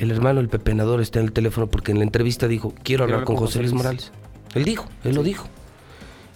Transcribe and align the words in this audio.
el 0.00 0.10
hermano 0.10 0.40
del 0.40 0.48
pepenador 0.48 1.02
está 1.02 1.18
en 1.20 1.26
el 1.26 1.32
teléfono 1.32 1.66
porque 1.66 1.92
en 1.92 1.98
la 1.98 2.04
entrevista 2.04 2.48
dijo, 2.48 2.72
quiero 2.82 3.04
hablar 3.04 3.24
con 3.24 3.36
José 3.36 3.58
Luis 3.58 3.74
Morales. 3.74 4.12
Él 4.54 4.64
dijo, 4.64 4.86
él 5.04 5.14
lo 5.14 5.22
dijo. 5.22 5.46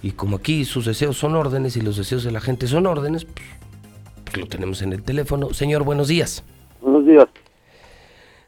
Y 0.03 0.11
como 0.11 0.37
aquí 0.37 0.67
sus 0.67 0.85
deseos 0.85 1.17
son 1.17 1.35
órdenes 1.35 1.75
y 1.79 1.81
los 1.81 1.97
deseos 1.97 2.25
de 2.25 2.31
la 2.31 2.43
gente 2.43 2.67
son 2.67 2.87
órdenes, 2.87 3.25
pues, 3.25 3.47
pues 4.25 4.37
lo 4.37 4.47
tenemos 4.49 4.83
en 4.83 4.93
el 4.93 5.03
teléfono. 5.03 5.55
Señor, 5.55 5.83
buenos 5.83 6.09
días. 6.09 6.45
Buenos 6.83 7.07
días. 7.07 7.25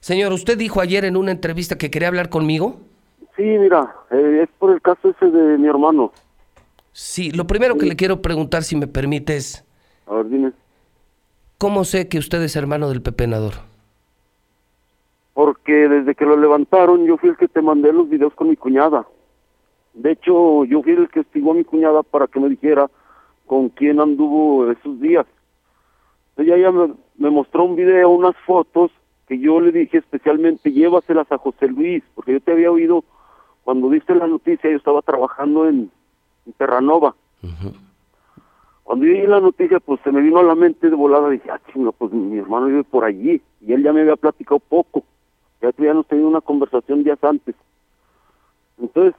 Señor, 0.01 0.35
usted 0.35 0.59
dijo 0.59 0.83
ayer 0.83 1.07
en 1.07 1.17
una 1.17 1.33
entrevista 1.33 1.79
que 1.79 1.91
quería 1.91 2.09
hablar 2.09 2.29
conmigo. 2.29 2.79
Sí, 3.37 3.43
mira, 3.43 3.97
eh, 4.11 4.41
es 4.43 4.51
por 4.59 4.71
el 4.71 4.83
caso 4.83 5.09
ese 5.09 5.31
de 5.31 5.57
mi 5.57 5.67
hermano. 5.67 6.13
Sí, 6.93 7.31
lo 7.31 7.47
primero 7.47 7.79
que 7.79 7.87
le 7.87 7.97
quiero 7.97 8.21
preguntar, 8.21 8.65
si 8.65 8.77
me 8.77 8.87
permite, 8.87 9.37
es, 9.37 9.65
A 10.07 10.15
ver, 10.17 10.29
dime. 10.29 10.53
¿cómo 11.57 11.85
sé 11.85 12.07
que 12.09 12.19
usted 12.19 12.43
es 12.43 12.55
hermano 12.55 12.91
del 12.91 13.01
pepenador? 13.01 13.55
Porque 15.37 15.87
desde 15.87 16.15
que 16.15 16.25
lo 16.25 16.35
levantaron, 16.35 17.05
yo 17.05 17.19
fui 17.19 17.29
el 17.29 17.37
que 17.37 17.47
te 17.47 17.61
mandé 17.61 17.93
los 17.93 18.09
videos 18.09 18.33
con 18.33 18.49
mi 18.49 18.57
cuñada. 18.57 19.07
De 19.93 20.13
hecho, 20.13 20.65
yo 20.65 20.83
fui 20.83 20.93
el 20.93 21.11
que 21.11 21.21
estigó 21.21 21.51
a 21.51 21.55
mi 21.55 21.63
cuñada 21.63 22.03
para 22.03 22.27
que 22.27 22.41
me 22.41 22.49
dijera 22.49 22.91
con 23.45 23.69
quién 23.69 24.01
anduvo 24.01 24.71
esos 24.71 24.99
días. 24.99 25.27
Ella 26.39 26.57
ya 26.57 26.73
me, 26.73 26.95
me 27.19 27.29
mostró 27.29 27.65
un 27.65 27.77
video, 27.77 28.09
unas 28.09 28.35
fotos, 28.47 28.91
que 29.29 29.39
yo 29.39 29.61
le 29.61 29.73
dije 29.73 29.99
especialmente, 29.99 30.73
llévaselas 30.73 31.31
a 31.31 31.37
José 31.37 31.69
Luis, 31.69 32.03
porque 32.15 32.33
yo 32.33 32.41
te 32.41 32.53
había 32.53 32.71
oído 32.71 33.05
cuando 33.63 33.91
diste 33.91 34.15
la 34.15 34.27
noticia, 34.27 34.71
yo 34.71 34.79
estaba 34.79 35.03
trabajando 35.03 35.69
en, 35.69 35.91
en 36.47 36.53
Terranova. 36.55 37.15
Cuando 38.85 39.05
yo 39.05 39.13
vi 39.13 39.27
la 39.27 39.41
noticia, 39.41 39.81
pues 39.81 40.01
se 40.03 40.13
me 40.13 40.23
vino 40.23 40.39
a 40.39 40.45
la 40.45 40.55
mente 40.55 40.89
de 40.89 40.97
volada, 40.97 41.29
dije, 41.29 41.51
ah, 41.51 41.61
chinga, 41.71 41.93
pues 41.93 42.11
mi 42.11 42.39
hermano 42.39 42.69
vive 42.69 42.85
por 42.85 43.05
allí, 43.05 43.43
y 43.61 43.75
él 43.75 43.83
ya 43.83 43.93
me 43.93 44.01
había 44.01 44.17
platicado 44.17 44.61
poco, 44.61 45.05
ya 45.61 45.69
habíamos 45.69 46.07
tenido 46.07 46.29
una 46.29 46.41
conversación 46.41 47.05
días 47.05 47.23
antes. 47.23 47.55
Entonces, 48.79 49.15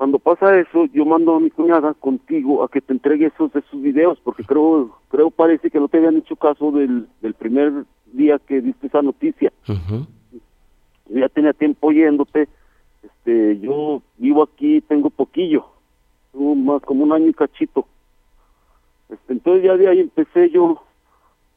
cuando 0.00 0.18
pasa 0.18 0.58
eso, 0.58 0.86
yo 0.94 1.04
mando 1.04 1.34
a 1.34 1.40
mi 1.40 1.50
cuñada 1.50 1.92
contigo 1.94 2.64
a 2.64 2.68
que 2.68 2.80
te 2.80 2.92
entregue 2.92 3.26
esos, 3.26 3.54
esos 3.54 3.82
videos, 3.82 4.18
porque 4.24 4.44
creo, 4.44 4.98
creo 5.10 5.30
parece 5.30 5.70
que 5.70 5.78
no 5.78 5.88
te 5.88 5.98
habían 5.98 6.16
hecho 6.16 6.36
caso 6.36 6.72
del, 6.72 7.06
del 7.20 7.34
primer 7.34 7.84
día 8.06 8.38
que 8.38 8.60
diste 8.60 8.86
esa 8.86 9.02
noticia. 9.02 9.52
Yo 9.66 11.18
ya 11.18 11.28
tenía 11.28 11.52
tiempo 11.52 11.88
oyéndote, 11.88 12.48
este, 13.02 13.58
yo 13.60 14.02
vivo 14.16 14.42
aquí, 14.42 14.80
tengo 14.80 15.10
poquillo, 15.10 15.66
tengo 16.32 16.54
más 16.54 16.82
como 16.82 17.04
un 17.04 17.12
año 17.12 17.26
y 17.26 17.34
cachito. 17.34 17.86
Este, 19.10 19.34
entonces 19.34 19.64
ya 19.64 19.76
de 19.76 19.88
ahí 19.88 20.00
empecé 20.00 20.50
yo 20.50 20.82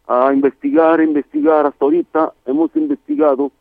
a 0.05 0.33
investigar, 0.33 0.99
a 0.99 1.03
investigar, 1.03 1.65
hasta 1.65 1.85
ahorita 1.85 2.33
hemos 2.45 2.75
investigado 2.75 3.51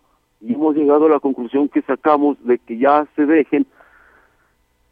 y 0.42 0.54
hemos 0.54 0.74
llegado 0.74 1.06
a 1.06 1.10
la 1.10 1.20
conclusión 1.20 1.68
que 1.68 1.82
sacamos 1.82 2.36
de 2.44 2.58
que 2.58 2.76
ya 2.76 3.06
se 3.14 3.26
dejen 3.26 3.64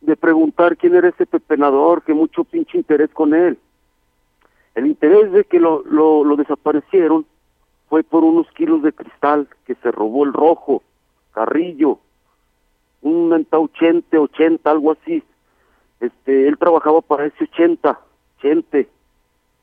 de 0.00 0.16
preguntar 0.16 0.76
quién 0.76 0.94
era 0.94 1.08
ese 1.08 1.26
pepenador, 1.26 2.02
que 2.02 2.14
mucho 2.14 2.44
pinche 2.44 2.78
interés 2.78 3.10
con 3.10 3.34
él. 3.34 3.58
El 4.76 4.86
interés 4.86 5.32
de 5.32 5.44
que 5.44 5.58
lo, 5.58 5.82
lo, 5.84 6.36
desaparecieron 6.36 7.26
fue 7.88 8.04
por 8.04 8.22
unos 8.22 8.46
kilos 8.52 8.82
de 8.82 8.92
cristal 8.92 9.48
que 9.66 9.74
se 9.74 9.90
robó 9.90 10.24
el 10.24 10.32
rojo, 10.32 10.82
Carrillo, 11.32 11.98
un 13.02 13.28
menta 13.28 13.58
80, 13.58 14.20
80, 14.20 14.70
algo 14.70 14.92
así. 14.92 15.22
Este, 15.98 16.46
él 16.46 16.56
trabajaba 16.58 17.00
para 17.00 17.26
ese 17.26 17.44
80, 17.44 17.98
80. 18.38 18.78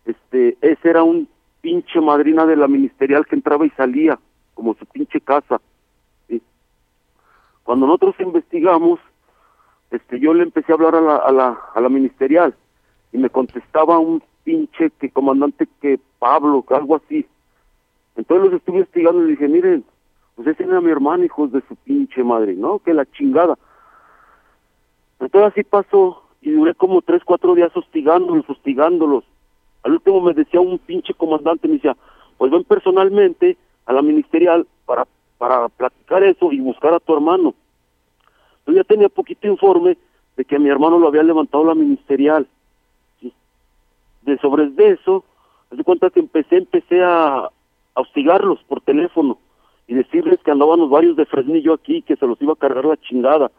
Este, 0.06 0.58
ese 0.62 0.90
era 0.90 1.04
un 1.04 1.30
pinche 1.62 2.02
madrina 2.02 2.46
de 2.46 2.58
la 2.58 2.68
ministerial 2.68 3.26
que 3.26 3.36
entraba 3.36 3.66
y 3.66 3.70
salía, 3.72 4.20
como 4.54 4.76
su 4.76 4.86
pinche 4.86 5.22
casa. 5.22 5.62
Cuando 7.68 7.86
nosotros 7.86 8.16
investigamos, 8.20 8.98
este, 9.92 10.22
yo 10.22 10.34
le 10.34 10.44
empecé 10.44 10.72
a 10.72 10.76
hablar 10.76 10.96
a 10.96 11.02
la, 11.02 11.16
a 11.18 11.32
la, 11.34 11.62
a 11.76 11.82
la 11.82 11.90
ministerial 11.90 12.56
y 13.12 13.18
me 13.18 13.30
contestaba 13.30 14.00
un 14.00 14.24
pinche 14.46 14.90
que 14.92 15.10
comandante 15.10 15.68
que 15.82 16.00
Pablo, 16.18 16.64
que 16.66 16.74
algo 16.74 16.96
así. 16.96 17.28
Entonces 18.16 18.46
los 18.46 18.54
estuve 18.54 18.78
investigando 18.78 19.22
y 19.22 19.26
le 19.26 19.32
dije, 19.32 19.50
miren, 19.50 19.84
pues 20.36 20.48
ese 20.48 20.64
era 20.64 20.80
mi 20.80 20.92
hermano, 20.92 21.26
hijos 21.26 21.52
de 21.52 21.62
su 21.68 21.76
pinche 21.76 22.24
madre, 22.24 22.54
¿no? 22.54 22.80
Que 22.80 22.94
la 22.94 23.06
chingada. 23.06 23.60
Entonces 25.20 25.52
así 25.52 25.64
pasó 25.66 26.24
y 26.40 26.52
duré 26.52 26.74
como 26.74 27.02
tres, 27.02 27.22
cuatro 27.26 27.54
días 27.54 27.76
hostigándolos, 27.76 28.50
hostigándolos. 28.50 29.26
Al 29.84 29.92
último 29.92 30.22
me 30.22 30.34
decía 30.34 30.62
un 30.62 30.80
pinche 30.80 31.14
comandante, 31.14 31.68
me 31.68 31.74
decía, 31.74 31.98
pues 32.38 32.50
ven 32.50 32.64
personalmente 32.64 33.58
a 33.86 33.92
la 33.92 34.02
ministerial 34.02 34.66
para, 34.86 35.06
para 35.38 35.68
platicar 35.68 36.24
eso 36.24 36.54
y 36.54 36.62
buscar 36.62 36.94
a 36.94 37.02
tu 37.02 37.14
hermano. 37.14 37.54
Yo 38.68 38.74
ya 38.74 38.84
tenía 38.84 39.10
poquito 39.10 39.48
informe 39.48 39.98
de 40.36 40.46
que 40.46 40.60
mi 40.60 40.70
hermano 40.70 41.00
lo 41.00 41.08
había 41.08 41.24
levantado 41.24 41.64
la 41.64 41.74
ministerial. 41.74 42.48
¿sí? 43.22 43.34
De 44.24 44.38
sobre 44.40 44.70
de 44.70 44.92
eso, 44.92 45.24
di 45.72 45.84
cuenta 45.84 46.10
que 46.10 46.20
empecé, 46.20 46.58
empecé 46.58 47.02
a, 47.02 47.46
a 47.46 47.52
hostigarlos 48.02 48.60
por 48.68 48.82
teléfono 48.82 49.40
y 49.88 49.96
decirles 49.96 50.40
que 50.44 50.52
andábamos 50.52 50.90
varios 50.90 51.16
de 51.16 51.26
Fresnillo 51.26 51.74
aquí, 51.74 52.02
que 52.02 52.18
se 52.18 52.28
los 52.28 52.42
iba 52.42 52.54
a 52.54 52.58
cargar 52.58 52.86
la 52.86 52.98
chingada. 52.98 53.52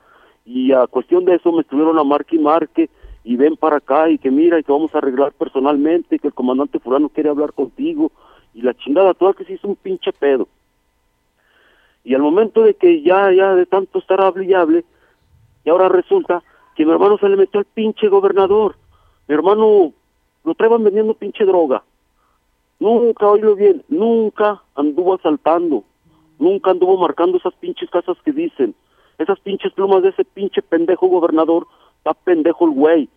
Y 0.44 0.72
a 0.72 0.86
cuestión 0.86 1.24
de 1.24 1.36
eso 1.36 1.52
me 1.52 1.62
estuvieron 1.62 1.98
a 1.98 2.04
marque 2.04 2.36
y 2.36 2.38
marque 2.38 2.90
y 3.24 3.36
ven 3.36 3.56
para 3.56 3.76
acá 3.76 4.08
y 4.08 4.18
que 4.18 4.30
mira 4.30 4.58
y 4.58 4.62
que 4.62 4.72
vamos 4.72 4.94
a 4.94 4.98
arreglar 4.98 5.32
personalmente 5.32 6.16
y 6.16 6.18
que 6.18 6.28
el 6.28 6.34
comandante 6.34 6.78
fulano 6.78 7.08
quiere 7.08 7.30
hablar 7.30 7.52
contigo 7.52 8.12
y 8.54 8.62
la 8.62 8.74
chingada 8.74 9.14
toda 9.14 9.34
que 9.34 9.44
se 9.44 9.54
hizo 9.54 9.68
un 9.68 9.76
pinche 9.76 10.12
pedo. 10.12 10.48
Y 12.04 12.14
al 12.14 12.22
momento 12.22 12.62
de 12.62 12.74
que 12.74 13.02
ya, 13.02 13.32
ya 13.32 13.54
de 13.54 13.66
tanto 13.66 13.98
estar 13.98 14.20
hable 14.20 14.46
y 14.46 14.54
hable, 14.54 14.84
y 15.64 15.70
ahora 15.70 15.88
resulta 15.88 16.42
que 16.74 16.84
mi 16.84 16.92
hermano 16.92 17.18
se 17.18 17.28
le 17.28 17.36
metió 17.36 17.60
al 17.60 17.66
pinche 17.66 18.08
gobernador. 18.08 18.76
Mi 19.26 19.34
hermano 19.34 19.92
lo 20.44 20.54
traían 20.54 20.84
vendiendo 20.84 21.14
pinche 21.14 21.44
droga. 21.44 21.82
Nunca, 22.80 23.26
oílo 23.26 23.56
bien, 23.56 23.82
nunca 23.88 24.62
anduvo 24.74 25.14
asaltando. 25.14 25.84
Nunca 26.38 26.70
anduvo 26.70 26.96
marcando 26.96 27.38
esas 27.38 27.54
pinches 27.54 27.90
casas 27.90 28.16
que 28.24 28.32
dicen. 28.32 28.74
Esas 29.18 29.40
pinches 29.40 29.72
plumas 29.72 30.02
de 30.02 30.10
ese 30.10 30.24
pinche 30.24 30.62
pendejo 30.62 31.08
gobernador, 31.08 31.66
está 31.98 32.14
pendejo 32.14 32.66
el 32.66 32.70
güey. 32.70 33.08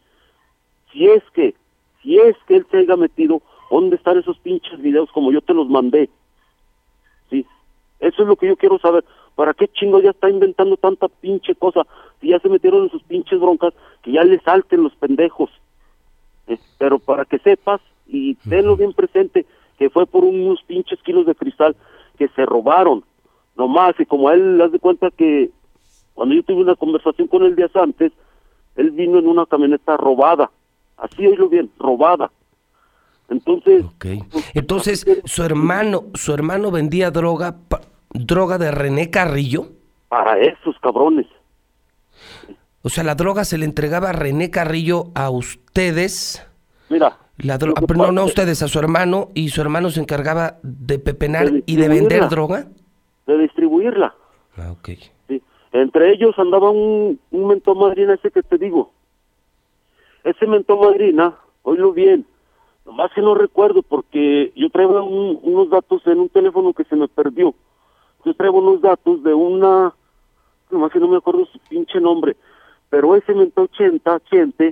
Si 0.92 1.08
es 1.08 1.24
que, 1.34 1.54
si 2.02 2.18
es 2.18 2.36
que 2.48 2.58
él 2.58 2.66
se 2.72 2.78
haya 2.78 2.96
metido, 2.96 3.42
¿dónde 3.70 3.96
están 3.96 4.18
esos 4.18 4.40
pinches 4.40 4.82
videos 4.82 5.12
como 5.12 5.32
yo 5.32 5.42
te 5.42 5.54
los 5.54 5.70
mandé? 5.70 6.10
Sí, 7.30 7.46
eso 8.00 8.24
es 8.24 8.28
lo 8.28 8.36
que 8.36 8.48
yo 8.48 8.58
quiero 8.58 8.80
saber. 8.80 9.06
¿Para 9.42 9.56
qué 9.56 9.68
chingo 9.70 10.00
ya 10.00 10.12
está 10.12 10.30
inventando 10.30 10.78
tanta 10.78 11.08
pinche 11.08 11.56
cosa? 11.56 11.82
Si 12.20 12.30
ya 12.30 12.38
se 12.38 12.48
metieron 12.48 12.84
en 12.84 12.92
sus 12.92 13.02
pinches 13.02 13.40
broncas, 13.40 13.74
que 14.04 14.12
ya 14.12 14.24
le 14.24 14.40
salten 14.42 14.84
los 14.84 14.94
pendejos. 14.94 15.50
Eh, 16.46 16.60
pero 16.78 17.00
para 17.00 17.26
que 17.26 17.40
sepas 17.40 17.82
y 18.06 18.36
tenlo 18.48 18.78
bien 18.78 18.94
presente, 18.94 19.48
que 19.80 19.90
fue 19.90 20.06
por 20.06 20.26
unos 20.26 20.62
pinches 20.62 21.02
kilos 21.02 21.26
de 21.26 21.34
cristal 21.34 21.76
que 22.20 22.28
se 22.28 22.46
robaron. 22.46 23.04
Nomás, 23.56 24.00
y 24.00 24.06
como 24.06 24.30
a 24.30 24.36
él 24.36 24.60
le 24.60 24.64
das 24.66 24.74
de 24.74 24.80
cuenta 24.80 25.10
que 25.10 25.50
cuando 26.14 26.36
yo 26.36 26.44
tuve 26.44 26.62
una 26.62 26.76
conversación 26.76 27.28
con 27.28 27.42
él 27.42 27.56
días 27.56 27.76
antes, 27.76 28.12
él 28.76 28.92
vino 28.92 29.18
en 29.18 29.28
una 29.28 29.48
camioneta 29.48 29.98
robada. 29.98 30.52
Así 30.98 31.26
oílo 31.26 31.50
bien, 31.50 31.72
robada. 31.80 32.30
Entonces, 33.28 33.86
Ok. 33.86 34.06
Entonces, 34.54 35.04
su 35.26 35.42
hermano, 35.42 36.04
su 36.14 36.32
hermano 36.32 36.70
vendía 36.70 37.10
droga, 37.10 37.56
droga 38.14 38.58
de 38.58 38.72
René 38.72 39.10
Carrillo. 39.10 39.68
para 40.10 40.38
esos 40.40 40.78
cabrones. 40.80 41.26
O 42.84 42.90
sea, 42.90 43.04
la 43.04 43.16
droga 43.16 43.46
se 43.46 43.58
le 43.58 43.66
entregaba 43.66 44.10
a 44.10 44.14
René 44.14 44.50
Carrillo 44.50 45.06
a 45.16 45.30
ustedes. 45.30 46.46
Mira, 46.90 47.18
La 47.38 47.58
dro- 47.58 47.68
Lo 47.70 47.74
que 47.76 47.84
ah, 47.84 47.88
pero 47.88 48.00
no, 48.08 48.12
no 48.12 48.22
a 48.22 48.26
ustedes, 48.26 48.62
a 48.62 48.68
su 48.68 48.78
hermano, 48.80 49.30
y 49.34 49.50
su 49.50 49.62
hermano 49.62 49.90
se 49.90 50.02
encargaba 50.02 50.58
de 50.64 51.00
pepenar 51.00 51.50
De 51.50 51.64
y 51.66 51.76
de 51.78 51.88
vender 51.88 52.28
droga. 52.28 52.68
de 53.28 53.38
distribuirla. 53.38 54.14
Ah, 54.58 54.72
ok. 54.74 54.90
¿sí? 55.30 55.42
Entre 55.72 56.12
ellos 56.14 56.38
andaba 56.38 56.70
un, 56.70 57.20
un 57.32 57.48
mentón 57.48 57.80
madrina 57.80 58.16
ese 58.16 58.30
que 58.32 58.44
te 58.44 58.58
digo. 58.58 58.92
Ese 60.24 60.46
mentón 60.46 60.80
madrina, 60.82 61.36
oílo 61.64 61.94
bien, 61.94 62.26
nomás 62.86 63.12
que 63.16 63.22
no 63.22 63.34
recuerdo 63.34 63.82
porque 63.82 64.52
yo 64.56 64.70
traigo 64.70 65.02
un- 65.04 65.40
unos 65.42 65.70
datos 65.70 66.02
en 66.08 66.20
un 66.20 66.30
teléfono 66.30 66.74
que 66.74 66.84
se 66.84 66.96
me 66.96 67.08
perdió. 67.08 67.56
Yo 68.26 68.34
traigo 68.34 68.60
unos 68.60 68.82
datos 68.82 69.24
de 69.24 69.34
una, 69.34 69.94
nomás 70.70 70.92
que 70.92 71.00
no 71.00 71.08
me 71.08 71.18
acuerdo 71.18 71.46
su 71.46 71.60
pinche 71.60 72.00
nombre, 72.00 72.36
pero 72.90 73.16
ese 73.16 73.34
mentón 73.34 73.70
80, 73.74 74.14
80, 74.14 74.64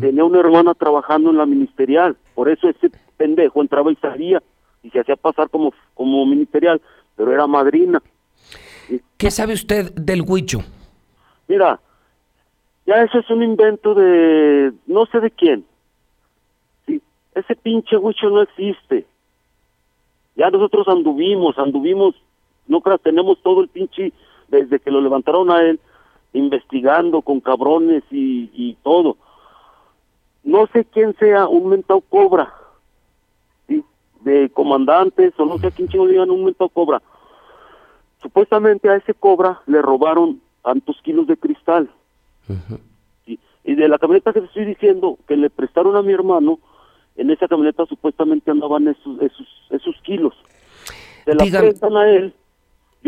tenía 0.00 0.24
una 0.24 0.40
hermana 0.40 0.74
trabajando 0.74 1.30
en 1.30 1.38
la 1.38 1.46
ministerial, 1.46 2.16
por 2.34 2.48
eso 2.48 2.68
ese 2.68 2.90
pendejo 3.16 3.62
entraba 3.62 3.90
y 3.90 3.96
salía 3.96 4.42
y 4.82 4.90
se 4.90 5.00
hacía 5.00 5.16
pasar 5.16 5.48
como, 5.50 5.72
como 5.94 6.26
ministerial, 6.26 6.80
pero 7.16 7.32
era 7.32 7.46
madrina. 7.46 8.02
¿Qué 9.16 9.30
sabe 9.30 9.54
usted 9.54 9.92
del 9.94 10.22
huicho? 10.26 10.60
Mira, 11.48 11.80
ya 12.86 13.02
eso 13.02 13.18
es 13.18 13.30
un 13.30 13.42
invento 13.42 13.94
de 13.94 14.72
no 14.86 15.06
sé 15.06 15.20
de 15.20 15.30
quién. 15.30 15.64
Sí, 16.86 17.00
ese 17.34 17.54
pinche 17.56 17.96
huicho 17.96 18.28
no 18.30 18.42
existe. 18.42 19.06
Ya 20.36 20.50
nosotros 20.50 20.88
anduvimos, 20.88 21.58
anduvimos 21.58 22.14
no 22.70 22.80
creas, 22.80 23.00
tenemos 23.00 23.42
todo 23.42 23.60
el 23.60 23.68
pinche, 23.68 24.12
desde 24.48 24.78
que 24.78 24.90
lo 24.90 25.00
levantaron 25.00 25.50
a 25.50 25.60
él, 25.62 25.80
investigando 26.32 27.20
con 27.22 27.40
cabrones 27.40 28.04
y, 28.10 28.50
y 28.54 28.74
todo. 28.82 29.16
No 30.44 30.66
sé 30.68 30.84
quién 30.84 31.14
sea 31.18 31.48
un 31.48 31.68
mentado 31.68 32.00
cobra, 32.00 32.54
¿sí? 33.68 33.84
de 34.20 34.50
comandantes, 34.50 35.38
o 35.38 35.44
no 35.44 35.58
sé 35.58 35.66
a 35.66 35.70
quién 35.70 35.88
chingo 35.88 36.06
digan 36.06 36.30
un 36.30 36.44
mentado 36.44 36.68
cobra. 36.68 37.02
Supuestamente 38.22 38.88
a 38.88 38.96
ese 38.96 39.14
cobra 39.14 39.60
le 39.66 39.82
robaron 39.82 40.40
tantos 40.62 40.96
kilos 41.02 41.26
de 41.26 41.36
cristal. 41.36 41.90
Y 43.26 43.74
de 43.74 43.88
la 43.88 43.98
camioneta 43.98 44.32
que 44.32 44.40
te 44.40 44.46
estoy 44.46 44.64
diciendo, 44.64 45.18
que 45.28 45.36
le 45.36 45.50
prestaron 45.50 45.96
a 45.96 46.02
mi 46.02 46.12
hermano, 46.12 46.58
en 47.16 47.30
esa 47.30 47.48
camioneta 47.48 47.84
supuestamente 47.86 48.50
andaban 48.50 48.88
esos, 48.88 49.20
esos, 49.20 49.46
esos 49.70 49.94
kilos. 50.02 50.34
Se 51.24 51.34
la 51.34 51.60
prestan 51.60 51.96
a 51.96 52.08
él, 52.08 52.34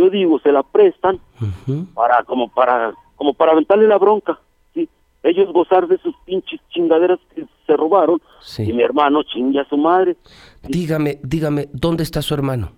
yo 0.02 0.10
digo, 0.10 0.38
se 0.40 0.50
la 0.50 0.62
prestan 0.62 1.20
para, 1.94 2.24
como 2.24 2.48
para, 2.48 2.94
como 3.16 3.34
para 3.34 3.52
aventarle 3.52 3.86
la 3.86 3.98
bronca, 3.98 4.40
¿sí? 4.74 4.88
Ellos 5.22 5.52
gozar 5.52 5.86
de 5.86 5.98
sus 5.98 6.14
pinches 6.24 6.60
chingaderas 6.70 7.20
que 7.34 7.46
se 7.66 7.76
robaron, 7.76 8.20
y 8.58 8.72
mi 8.72 8.82
hermano 8.82 9.22
chingue 9.22 9.60
a 9.60 9.68
su 9.68 9.76
madre. 9.76 10.16
Dígame, 10.62 11.18
dígame, 11.22 11.68
¿dónde 11.72 12.02
está 12.02 12.20
su 12.22 12.34
hermano? 12.34 12.70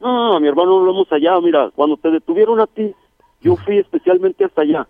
No, 0.00 0.38
mi 0.38 0.48
hermano 0.48 0.80
lo 0.80 0.90
hemos 0.92 1.08
hallado, 1.08 1.42
mira, 1.42 1.70
cuando 1.74 1.96
te 1.96 2.10
detuvieron 2.10 2.60
a 2.60 2.66
ti, 2.66 2.94
yo 3.40 3.56
fui 3.56 3.78
especialmente 3.78 4.44
hasta 4.44 4.62
allá. 4.62 4.86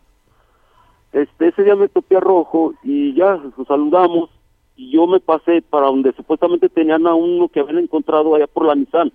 Este, 1.12 1.48
ese 1.48 1.62
día 1.62 1.76
me 1.76 1.88
topé 1.88 2.16
a 2.16 2.20
Rojo 2.20 2.74
y 2.82 3.14
ya 3.14 3.36
nos 3.56 3.66
saludamos 3.68 4.30
y 4.76 4.90
yo 4.90 5.06
me 5.06 5.20
pasé 5.20 5.62
para 5.62 5.86
donde 5.86 6.12
supuestamente 6.12 6.68
tenían 6.68 7.06
a 7.06 7.14
uno 7.14 7.48
que 7.48 7.60
habían 7.60 7.78
encontrado 7.78 8.34
allá 8.34 8.48
por 8.48 8.66
la 8.66 8.74
Nissan. 8.74 9.12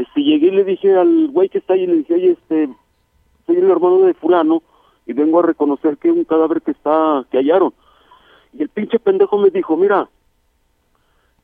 Este, 0.00 0.22
llegué 0.22 0.48
y 0.48 0.50
le 0.50 0.64
dije 0.64 0.96
al 0.96 1.28
güey 1.28 1.48
que 1.48 1.58
está 1.58 1.74
ahí, 1.74 1.86
le 1.86 1.96
dije, 1.96 2.14
oye, 2.14 2.30
este, 2.32 2.68
soy 3.46 3.56
el 3.56 3.70
hermano 3.70 3.98
de 4.00 4.14
fulano 4.14 4.62
y 5.06 5.12
vengo 5.12 5.40
a 5.40 5.44
reconocer 5.44 5.96
que 5.98 6.10
un 6.10 6.24
cadáver 6.24 6.62
que 6.62 6.72
está, 6.72 7.24
que 7.30 7.38
hallaron. 7.38 7.72
Y 8.52 8.62
el 8.62 8.68
pinche 8.68 8.98
pendejo 8.98 9.38
me 9.38 9.50
dijo, 9.50 9.76
mira, 9.76 10.08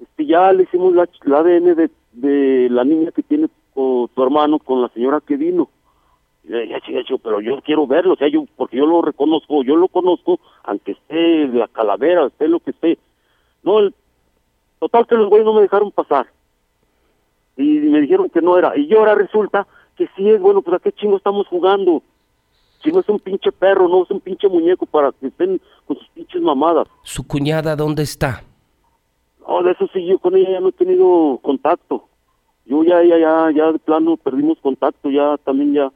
este, 0.01 0.27
ya 0.27 0.53
le 0.53 0.65
hicimos 0.65 0.95
la, 0.95 1.03
ADN 1.03 1.89
de, 2.13 2.69
la 2.71 2.85
niña 2.85 3.11
que 3.13 3.23
tiene 3.23 3.49
tu 3.75 4.11
hermano 4.17 4.59
con 4.59 4.83
la 4.83 4.89
señora 4.89 5.21
que 5.21 5.37
vino 5.37 5.69
ya, 6.49 6.81
pero 7.23 7.41
yo 7.41 7.61
quiero 7.63 7.87
verlo, 7.87 8.15
o 8.15 8.17
sea, 8.17 8.29
yo, 8.29 8.45
porque 8.57 8.77
yo 8.77 8.87
lo 8.87 9.03
reconozco, 9.03 9.65
yo 9.65 9.77
lo 9.77 9.89
conozco, 9.89 10.39
aunque 10.63 10.93
esté 10.93 11.49
la 11.49 11.69
calavera, 11.69 12.27
esté 12.27 12.49
lo 12.49 12.61
que 12.61 12.71
esté. 12.71 12.99
No, 13.63 13.81
el, 13.81 13.95
total 14.79 15.07
que 15.07 15.17
los 15.17 15.29
güeyes 15.29 15.45
no 15.45 15.55
me 15.55 15.63
dejaron 15.63 15.91
pasar. 15.91 16.27
Y 17.57 17.63
me 17.63 18.01
dijeron 18.01 18.29
que 18.31 18.43
no 18.43 18.59
era. 18.59 18.77
Y 18.77 18.87
yo 18.87 18.99
ahora 18.99 19.15
resulta 19.15 19.67
que 19.97 20.09
sí 20.17 20.29
es, 20.29 20.41
bueno, 20.41 20.63
pues 20.63 20.77
a 20.77 20.83
qué 20.83 20.93
chingo 20.93 21.17
estamos 21.17 21.47
jugando. 21.49 22.03
Si 22.83 22.93
no 22.93 23.01
es 23.01 23.09
un 23.09 23.19
pinche 23.19 23.51
perro, 23.51 23.89
no 23.89 24.05
es 24.05 24.11
un 24.11 24.21
pinche 24.21 24.49
muñeco 24.49 24.87
para 24.87 25.13
que 25.13 25.29
estén 25.29 25.61
con 25.87 25.97
sus 25.97 26.09
pinches 26.09 26.43
mamadas. 26.43 26.87
¿Su 27.03 27.27
cuñada 27.27 27.75
dónde 27.75 28.03
está? 28.03 28.43
No, 29.49 29.63
de 29.63 29.73
eso 29.73 29.89
sí, 29.93 30.05
yo 30.07 30.19
con 30.19 30.37
ella 30.37 30.51
ya 30.51 30.61
no 30.61 30.69
he 30.69 30.73
tenido 30.73 31.39
contacto. 31.43 32.05
Yo 32.67 32.83
ya, 32.85 33.03
ya, 33.03 33.17
ya, 33.19 33.51
ya 33.55 33.73
de 33.73 33.79
plano 33.79 34.17
perdimos 34.17 34.59
contacto, 34.61 35.09
ya 35.09 35.37
también 35.39 35.73
ya 35.73 35.91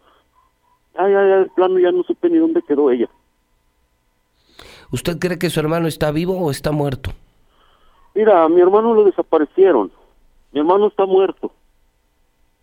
Ah, 0.94 1.08
ya, 1.08 1.26
ya, 1.26 1.36
de 1.38 1.46
plano 1.50 1.78
ya 1.78 1.92
no 1.92 2.02
supe 2.02 2.28
ni 2.28 2.38
dónde 2.38 2.62
quedó 2.62 2.90
ella. 2.90 3.08
¿Usted 4.92 5.18
cree 5.18 5.38
que 5.38 5.50
su 5.50 5.60
hermano 5.60 5.86
está 5.86 6.10
vivo 6.10 6.36
o 6.38 6.50
está 6.50 6.72
muerto? 6.72 7.12
Mira, 8.14 8.44
a 8.44 8.48
mi 8.48 8.60
hermano 8.60 8.92
lo 8.92 9.04
desaparecieron. 9.04 9.92
Mi 10.52 10.60
hermano 10.60 10.86
está 10.86 11.06
muerto. 11.06 11.52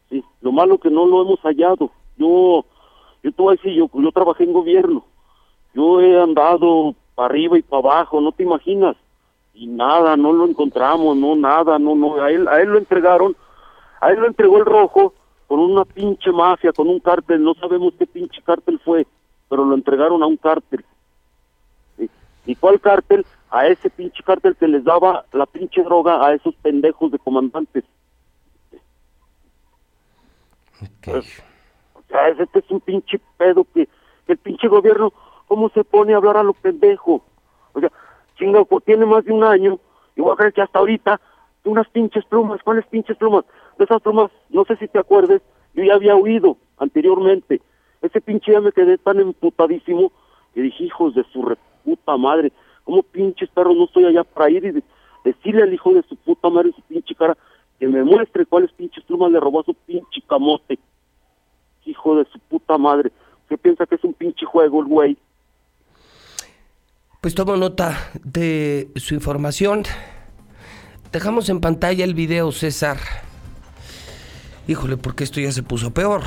Sí, 0.10 0.24
lo 0.42 0.52
malo 0.52 0.78
que 0.78 0.90
no 0.90 1.06
lo 1.06 1.22
hemos 1.22 1.40
hallado. 1.42 1.92
Yo, 2.18 2.66
yo 3.24 3.32
te 3.32 3.76
yo, 3.76 3.90
yo 3.94 4.12
trabajé 4.12 4.44
en 4.44 4.54
gobierno. 4.54 5.04
Yo 5.74 6.02
he 6.02 6.20
andado 6.20 6.96
para 7.16 7.28
arriba 7.28 7.58
y 7.58 7.62
para 7.62 7.80
abajo, 7.80 8.22
no 8.22 8.32
te 8.32 8.44
imaginas. 8.44 8.96
Y 9.54 9.68
nada, 9.68 10.16
no 10.18 10.34
lo 10.34 10.46
encontramos, 10.46 11.18
no, 11.18 11.36
nada, 11.36 11.80
no, 11.80 11.96
no. 11.96 12.22
A 12.22 12.32
él, 12.32 12.48
a 12.48 12.62
él 12.62 12.70
lo 12.70 12.78
entregaron, 12.78 13.36
a 14.02 14.12
él 14.12 14.20
lo 14.20 14.28
entregó 14.28 14.58
el 14.58 14.66
rojo 14.66 15.14
con 15.48 15.60
una 15.60 15.86
pinche 15.86 16.32
mafia, 16.32 16.74
con 16.74 16.88
un 16.90 17.00
cártel, 17.00 17.44
no 17.44 17.54
sabemos 17.56 17.94
qué 17.98 18.06
pinche 18.06 18.42
cártel 18.44 18.80
fue, 18.80 19.08
pero 19.50 19.66
lo 19.66 19.76
entregaron 19.76 20.22
a 20.22 20.28
un 20.28 20.38
cártel. 20.38 20.84
¿Y 22.48 22.56
cuál 22.56 22.82
cártel? 22.82 23.26
A 23.52 23.68
ese 23.68 23.90
pinche 23.90 24.24
cártel 24.24 24.56
que 24.56 24.68
les 24.68 24.84
daba 24.84 25.26
la 25.32 25.46
pinche 25.46 25.84
droga 25.84 26.26
a 26.26 26.34
esos 26.34 26.56
pendejos 26.56 27.12
de 27.12 27.20
comandantes. 27.20 27.84
Pues, 31.04 31.44
o 31.94 32.02
sea, 32.10 32.30
este 32.30 32.60
es 32.60 32.72
un 32.72 32.82
pinche 32.82 33.22
pedo 33.38 33.66
que, 33.74 33.88
el 34.28 34.38
pinche 34.38 34.68
gobierno, 34.68 35.14
¿cómo 35.48 35.70
se 35.70 35.84
pone 35.84 36.14
a 36.14 36.18
hablar 36.18 36.38
a 36.38 36.44
los 36.44 36.58
pendejos? 36.58 37.22
O 37.74 37.80
sea, 37.80 37.92
chinga, 38.38 38.66
tiene 38.86 39.06
más 39.06 39.24
de 39.24 39.32
un 39.32 39.44
año, 39.44 39.80
y 40.16 40.22
voy 40.22 40.34
a 40.34 40.36
creer 40.36 40.54
que 40.54 40.62
hasta 40.62 40.80
ahorita, 40.80 41.22
unas 41.64 41.88
pinches 41.90 42.26
plumas, 42.26 42.62
¿cuáles 42.64 42.86
pinches 42.88 43.18
plumas? 43.18 43.46
de 43.78 43.86
esas 43.86 44.02
tomas, 44.02 44.32
no 44.50 44.66
sé 44.66 44.76
si 44.78 44.88
te 44.88 45.00
acuerdes, 45.00 45.42
yo 45.74 45.84
ya 45.84 45.94
había 45.94 46.16
huido 46.16 46.58
anteriormente. 46.78 47.62
Ese 48.02 48.22
pinche 48.22 48.52
ya 48.52 48.62
me 48.62 48.72
quedé 48.72 48.98
tan 48.98 49.20
emputadísimo 49.20 50.12
que 50.54 50.62
dije, 50.62 50.86
hijos 50.86 51.16
de 51.16 51.24
su 51.32 51.44
puta 51.88 52.18
madre, 52.18 52.52
¿cómo 52.84 53.02
pinches 53.02 53.50
perros 53.50 53.78
no 53.78 53.86
estoy 53.86 54.04
allá 54.04 54.26
para 54.26 54.50
ir 54.50 54.66
y 54.66 54.84
decirle 55.24 55.64
al 55.64 55.74
hijo 55.74 55.94
de 55.94 56.04
su 56.04 56.18
puta 56.18 56.50
madre, 56.50 56.74
su 56.76 56.82
pinche 56.82 57.16
cara, 57.16 57.38
que 57.80 57.88
me 57.88 58.04
muestre 58.04 58.46
cuáles 58.46 58.74
pinches 58.74 59.06
plumas 59.06 59.32
le 59.32 59.40
robó 59.40 59.62
a 59.62 59.64
su 59.64 59.74
pinche 59.74 60.22
camote? 60.28 60.78
Hijo 61.86 62.18
de 62.18 62.26
su 62.26 62.40
puta 62.40 62.78
madre. 62.78 63.10
¿Qué 63.48 63.58
piensa 63.58 63.86
que 63.86 63.96
es 63.96 64.04
un 64.04 64.14
pinche 64.14 64.46
juego 64.46 64.82
el 64.82 64.88
güey? 64.88 65.18
Pues 67.22 67.34
tomo 67.34 67.56
nota 67.56 67.98
de 68.22 68.92
su 68.98 69.14
información. 69.14 69.84
Dejamos 71.14 71.48
en 71.48 71.62
pantalla 71.62 72.04
el 72.04 72.14
video, 72.14 72.52
César. 72.52 72.98
Híjole, 74.68 74.98
porque 74.98 75.24
esto 75.24 75.40
ya 75.40 75.54
se 75.54 75.64
puso 75.64 75.94
peor. 75.94 76.24